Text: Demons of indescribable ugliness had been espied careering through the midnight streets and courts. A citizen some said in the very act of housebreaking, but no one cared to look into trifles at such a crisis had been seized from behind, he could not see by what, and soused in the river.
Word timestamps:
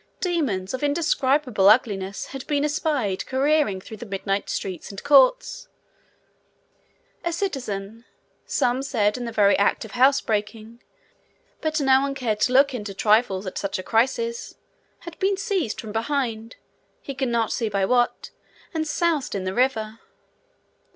Demons 0.19 0.73
of 0.73 0.81
indescribable 0.81 1.69
ugliness 1.69 2.25
had 2.25 2.47
been 2.47 2.65
espied 2.65 3.23
careering 3.27 3.79
through 3.79 3.97
the 3.97 4.05
midnight 4.07 4.49
streets 4.49 4.89
and 4.89 5.03
courts. 5.03 5.67
A 7.23 7.31
citizen 7.31 8.05
some 8.47 8.81
said 8.81 9.15
in 9.15 9.25
the 9.25 9.31
very 9.31 9.55
act 9.59 9.85
of 9.85 9.91
housebreaking, 9.91 10.81
but 11.61 11.79
no 11.79 12.01
one 12.01 12.15
cared 12.15 12.39
to 12.39 12.51
look 12.51 12.73
into 12.73 12.95
trifles 12.95 13.45
at 13.45 13.59
such 13.59 13.77
a 13.77 13.83
crisis 13.83 14.55
had 15.01 15.19
been 15.19 15.37
seized 15.37 15.79
from 15.79 15.91
behind, 15.91 16.55
he 16.99 17.13
could 17.13 17.29
not 17.29 17.53
see 17.53 17.69
by 17.69 17.85
what, 17.85 18.31
and 18.73 18.87
soused 18.87 19.35
in 19.35 19.43
the 19.43 19.53
river. 19.53 19.99